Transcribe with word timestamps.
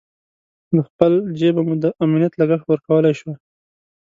له 0.75 0.81
خپل 0.89 1.11
جېبه 1.39 1.61
مو 1.67 1.75
د 1.83 1.85
امنیت 2.03 2.33
لګښت 2.39 2.65
ورکولای 2.67 3.13
شوای. 3.19 3.37